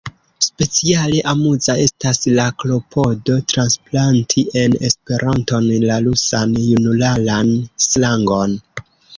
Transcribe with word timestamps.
Speciale 0.43 1.17
amuza 1.31 1.75
estas 1.81 2.21
la 2.39 2.45
klopodo 2.63 3.37
transplanti 3.53 4.45
en 4.63 4.79
Esperanton 4.89 5.71
la 5.85 6.01
rusan 6.09 6.57
junularan 6.71 7.53
slangon. 7.91 8.59